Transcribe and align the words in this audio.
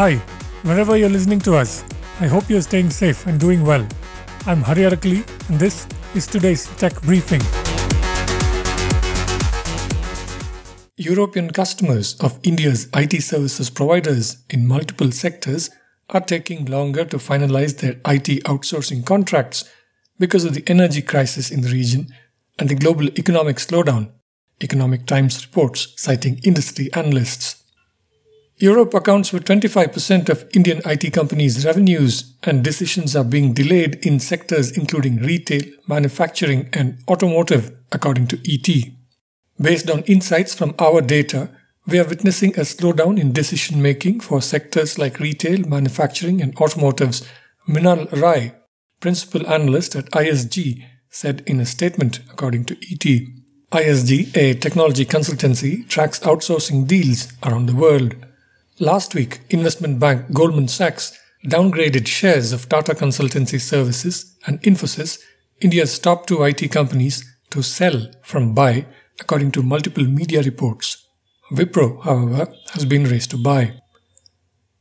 Hi, 0.00 0.16
wherever 0.62 0.96
you're 0.96 1.10
listening 1.10 1.40
to 1.40 1.56
us, 1.56 1.84
I 2.20 2.26
hope 2.26 2.48
you're 2.48 2.62
staying 2.62 2.88
safe 2.88 3.26
and 3.26 3.38
doing 3.38 3.62
well. 3.62 3.86
I'm 4.46 4.62
Hari 4.62 4.84
Arakali, 4.84 5.28
and 5.50 5.60
this 5.60 5.86
is 6.14 6.26
today's 6.26 6.66
Tech 6.78 6.98
Briefing. 7.02 7.42
European 10.96 11.50
customers 11.50 12.18
of 12.20 12.40
India's 12.42 12.88
IT 12.94 13.22
services 13.22 13.68
providers 13.68 14.42
in 14.48 14.66
multiple 14.66 15.12
sectors 15.12 15.68
are 16.08 16.22
taking 16.22 16.64
longer 16.64 17.04
to 17.04 17.18
finalize 17.18 17.76
their 17.80 17.96
IT 18.06 18.44
outsourcing 18.44 19.04
contracts 19.04 19.68
because 20.18 20.46
of 20.46 20.54
the 20.54 20.64
energy 20.66 21.02
crisis 21.02 21.50
in 21.50 21.60
the 21.60 21.68
region 21.68 22.06
and 22.58 22.70
the 22.70 22.74
global 22.74 23.08
economic 23.18 23.56
slowdown, 23.56 24.12
Economic 24.62 25.04
Times 25.04 25.44
reports, 25.44 25.92
citing 25.98 26.40
industry 26.42 26.88
analysts. 26.94 27.59
Europe 28.60 28.92
accounts 28.92 29.30
for 29.30 29.38
25% 29.38 30.28
of 30.28 30.44
Indian 30.54 30.82
IT 30.84 31.14
companies' 31.14 31.64
revenues, 31.64 32.34
and 32.42 32.62
decisions 32.62 33.16
are 33.16 33.24
being 33.24 33.54
delayed 33.54 33.94
in 34.04 34.20
sectors 34.20 34.70
including 34.76 35.16
retail, 35.16 35.62
manufacturing, 35.88 36.68
and 36.74 36.98
automotive, 37.08 37.74
according 37.90 38.26
to 38.26 38.38
ET. 38.44 38.68
Based 39.58 39.88
on 39.88 40.02
insights 40.02 40.54
from 40.54 40.74
our 40.78 41.00
data, 41.00 41.48
we 41.86 41.98
are 41.98 42.04
witnessing 42.04 42.50
a 42.50 42.60
slowdown 42.60 43.18
in 43.18 43.32
decision 43.32 43.80
making 43.80 44.20
for 44.20 44.42
sectors 44.42 44.98
like 44.98 45.20
retail, 45.20 45.66
manufacturing, 45.66 46.42
and 46.42 46.54
automotives. 46.56 47.26
Minal 47.66 48.08
Rai, 48.12 48.52
principal 49.00 49.46
analyst 49.46 49.96
at 49.96 50.10
ISG, 50.10 50.84
said 51.08 51.42
in 51.46 51.60
a 51.60 51.66
statement, 51.66 52.20
according 52.30 52.66
to 52.66 52.74
ET. 52.92 53.26
ISG, 53.72 54.36
a 54.36 54.52
technology 54.52 55.06
consultancy, 55.06 55.88
tracks 55.88 56.18
outsourcing 56.20 56.86
deals 56.86 57.32
around 57.42 57.64
the 57.64 57.74
world. 57.74 58.16
Last 58.82 59.14
week, 59.14 59.40
investment 59.50 60.00
bank 60.00 60.32
Goldman 60.32 60.66
Sachs 60.66 61.12
downgraded 61.44 62.06
shares 62.06 62.50
of 62.50 62.66
Tata 62.66 62.94
Consultancy 62.94 63.60
Services 63.60 64.38
and 64.46 64.58
Infosys, 64.62 65.18
India's 65.60 65.98
top 65.98 66.24
two 66.24 66.42
IT 66.44 66.72
companies, 66.72 67.22
to 67.50 67.62
sell 67.62 68.10
from 68.22 68.54
buy, 68.54 68.86
according 69.20 69.52
to 69.52 69.62
multiple 69.62 70.04
media 70.04 70.40
reports. 70.40 71.06
Wipro, 71.52 72.02
however, 72.04 72.50
has 72.70 72.86
been 72.86 73.04
raised 73.04 73.32
to 73.32 73.36
buy. 73.36 73.74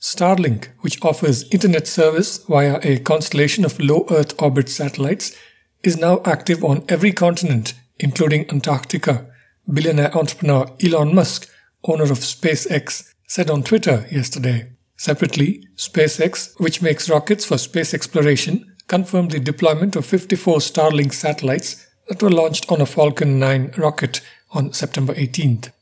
Starlink, 0.00 0.68
which 0.80 0.98
offers 1.04 1.44
internet 1.50 1.86
service 1.86 2.38
via 2.48 2.80
a 2.82 2.98
constellation 3.00 3.62
of 3.62 3.78
low 3.78 4.06
Earth 4.10 4.32
orbit 4.40 4.70
satellites, 4.70 5.36
is 5.82 5.98
now 5.98 6.22
active 6.24 6.64
on 6.64 6.82
every 6.88 7.12
continent, 7.12 7.74
including 7.98 8.48
Antarctica. 8.48 9.26
Billionaire 9.70 10.16
entrepreneur 10.16 10.74
Elon 10.82 11.14
Musk, 11.14 11.46
owner 11.84 12.04
of 12.04 12.20
SpaceX, 12.20 13.12
said 13.32 13.48
on 13.48 13.62
Twitter 13.62 14.06
yesterday. 14.10 14.70
Separately, 14.98 15.66
SpaceX, 15.76 16.52
which 16.60 16.82
makes 16.82 17.08
rockets 17.08 17.46
for 17.46 17.56
space 17.56 17.94
exploration, 17.94 18.76
confirmed 18.88 19.30
the 19.30 19.40
deployment 19.40 19.96
of 19.96 20.04
54 20.04 20.58
Starlink 20.58 21.14
satellites 21.14 21.86
that 22.08 22.22
were 22.22 22.28
launched 22.28 22.70
on 22.70 22.82
a 22.82 22.84
Falcon 22.84 23.38
9 23.38 23.72
rocket 23.78 24.20
on 24.50 24.74
September 24.74 25.14
18th. 25.14 25.72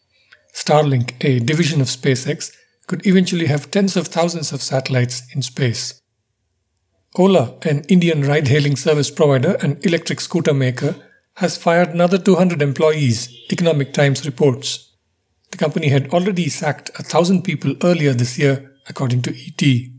Starlink, 0.55 1.15
a 1.25 1.41
division 1.41 1.81
of 1.81 1.89
SpaceX, 1.89 2.55
could 2.87 3.05
eventually 3.05 3.47
have 3.47 3.73
tens 3.73 3.97
of 3.97 4.07
thousands 4.07 4.53
of 4.53 4.63
satellites 4.63 5.25
in 5.35 5.43
space. 5.43 6.01
Ola, 7.17 7.57
an 7.63 7.83
Indian 7.89 8.23
ride 8.23 8.47
hailing 8.47 8.77
service 8.77 9.11
provider 9.11 9.57
and 9.61 9.85
electric 9.85 10.21
scooter 10.21 10.55
maker, 10.55 10.95
has 11.39 11.59
fired 11.59 11.89
another 11.89 12.17
200 12.17 12.63
employees, 12.63 13.29
Economic 13.51 13.93
Times 13.93 14.25
reports. 14.25 14.90
The 15.51 15.59
company 15.59 15.89
had 15.89 16.09
already 16.11 16.49
sacked 16.49 16.91
a 16.99 17.03
thousand 17.03 17.43
people 17.43 17.75
earlier 17.83 18.13
this 18.13 18.39
year, 18.39 18.73
according 18.89 19.23
to 19.23 19.31
ET. 19.31 19.91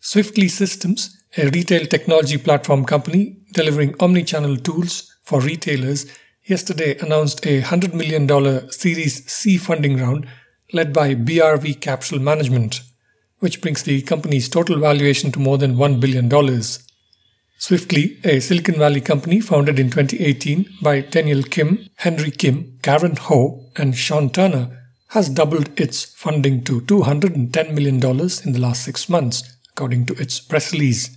Swiftly 0.00 0.48
Systems, 0.48 1.22
a 1.36 1.50
retail 1.50 1.86
technology 1.86 2.38
platform 2.38 2.84
company 2.84 3.36
delivering 3.52 3.94
omni-channel 4.00 4.56
tools 4.58 5.14
for 5.24 5.40
retailers, 5.40 6.06
yesterday 6.44 6.96
announced 6.98 7.44
a 7.44 7.62
$100 7.62 7.94
million 7.94 8.70
Series 8.70 9.30
C 9.30 9.58
funding 9.58 9.98
round 9.98 10.26
led 10.72 10.92
by 10.92 11.14
BRV 11.14 11.80
Capital 11.80 12.18
Management, 12.18 12.82
which 13.40 13.60
brings 13.60 13.82
the 13.82 14.02
company's 14.02 14.48
total 14.48 14.78
valuation 14.78 15.32
to 15.32 15.38
more 15.38 15.58
than 15.58 15.76
$1 15.76 16.00
billion. 16.00 16.28
Swiftly, 17.60 18.20
a 18.22 18.38
Silicon 18.38 18.76
Valley 18.76 19.00
company 19.00 19.40
founded 19.40 19.80
in 19.80 19.90
2018 19.90 20.76
by 20.80 21.00
Daniel 21.00 21.42
Kim, 21.42 21.88
Henry 21.96 22.30
Kim, 22.30 22.78
Karen 22.82 23.16
Ho, 23.16 23.68
and 23.74 23.96
Sean 23.96 24.30
Turner, 24.30 24.90
has 25.08 25.28
doubled 25.28 25.68
its 25.78 26.04
funding 26.04 26.62
to 26.62 26.80
$210 26.82 27.74
million 27.74 27.96
in 27.96 28.52
the 28.52 28.60
last 28.60 28.84
six 28.84 29.08
months, 29.08 29.42
according 29.72 30.06
to 30.06 30.14
its 30.14 30.38
press 30.38 30.72
release. 30.72 31.16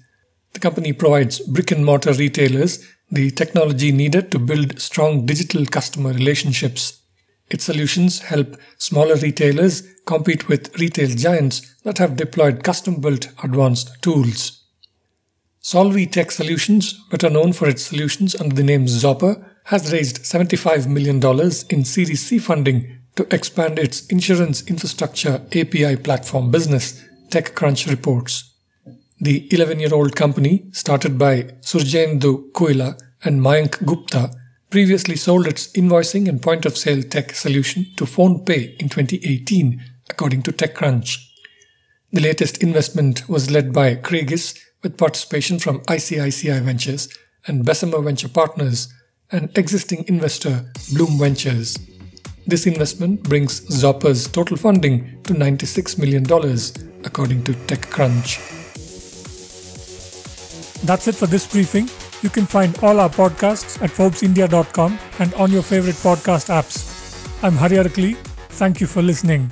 The 0.54 0.60
company 0.60 0.94
provides 0.94 1.40
brick 1.40 1.70
and 1.70 1.86
mortar 1.86 2.14
retailers 2.14 2.84
the 3.12 3.30
technology 3.30 3.92
needed 3.92 4.32
to 4.32 4.40
build 4.40 4.80
strong 4.80 5.28
digital 5.28 5.66
customer 5.66 6.12
relationships. 6.12 7.04
Its 7.52 7.66
solutions 7.66 8.20
help 8.20 8.56
smaller 8.78 9.16
retailers 9.16 9.84
compete 10.06 10.48
with 10.48 10.76
retail 10.80 11.10
giants 11.10 11.76
that 11.84 12.00
have 12.00 12.16
deployed 12.16 12.64
custom 12.64 13.00
built 13.00 13.28
advanced 13.44 14.02
tools. 14.02 14.61
Solvi 15.64 16.12
Tech 16.12 16.32
Solutions, 16.32 16.94
better 17.12 17.30
known 17.30 17.54
for 17.54 17.70
its 17.70 17.84
solutions 17.84 18.36
under 18.36 18.56
the 18.56 18.64
name 18.64 18.88
Zopper, 18.88 19.46
has 19.66 19.94
raised 19.94 20.24
$75 20.24 20.88
million 20.88 21.18
in 21.70 21.86
Series 21.86 22.26
C 22.26 22.40
funding 22.40 22.98
to 23.16 23.28
expand 23.32 23.78
its 23.78 24.08
insurance 24.08 24.66
infrastructure 24.68 25.44
API 25.56 25.98
platform 25.98 26.50
business, 26.50 27.04
TechCrunch 27.30 27.88
reports. 27.92 28.56
The 29.20 29.48
11 29.54 29.80
year 29.80 29.94
old 29.94 30.16
company, 30.16 30.66
started 30.72 31.20
by 31.20 31.44
Surjendu 31.62 32.52
Kuila 32.54 33.00
and 33.24 33.40
Mayank 33.40 33.86
Gupta, 33.86 34.34
previously 34.72 35.16
sold 35.16 35.46
its 35.46 35.72
invoicing 35.74 36.28
and 36.28 36.42
point 36.42 36.66
of 36.66 36.76
sale 36.76 37.04
tech 37.04 37.36
solution 37.36 37.86
to 37.98 38.06
PhonePe 38.06 38.78
in 38.78 38.90
2018, 38.90 39.80
according 40.10 40.42
to 40.42 40.52
TechCrunch. 40.52 41.31
The 42.14 42.20
latest 42.20 42.62
investment 42.62 43.30
was 43.30 43.50
led 43.50 43.72
by 43.72 43.96
Creaegis 43.96 44.60
with 44.84 44.98
participation 44.98 45.60
from 45.60 45.80
ICICI 45.86 46.62
Ventures 46.62 47.08
and 47.48 47.64
Bessemer 47.64 48.02
Venture 48.02 48.28
Partners 48.28 48.94
and 49.32 49.50
existing 49.58 50.04
investor 50.10 50.66
Bloom 50.94 51.18
Ventures. 51.18 51.78
This 52.46 52.68
investment 52.68 53.24
brings 53.24 53.62
Zopper's 53.68 54.28
total 54.28 54.58
funding 54.58 55.22
to 55.24 55.34
$96 55.34 55.98
million, 55.98 56.26
according 57.06 57.46
to 57.46 57.54
TechCrunch. 57.54 58.40
That's 60.84 61.08
it 61.08 61.16
for 61.16 61.28
this 61.28 61.48
briefing. 61.48 61.90
You 62.22 62.30
can 62.30 62.46
find 62.46 62.78
all 62.84 63.00
our 63.00 63.10
podcasts 63.10 63.82
at 63.82 63.90
ForbesIndia.com 63.90 65.00
and 65.20 65.34
on 65.36 65.50
your 65.50 65.64
favorite 65.64 65.96
podcast 65.96 66.50
apps. 66.50 67.42
I'm 67.42 67.56
Hari 67.56 67.78
Arakali. 67.78 68.18
Thank 68.50 68.82
you 68.82 68.88
for 68.88 69.02
listening. 69.02 69.50